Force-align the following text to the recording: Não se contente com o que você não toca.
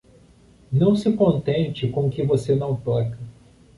Não 0.71 0.95
se 0.95 1.13
contente 1.13 1.87
com 1.87 2.07
o 2.07 2.09
que 2.09 2.23
você 2.23 2.55
não 2.55 2.75
toca. 2.75 3.19